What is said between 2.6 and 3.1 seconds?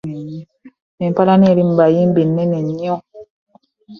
nnyo.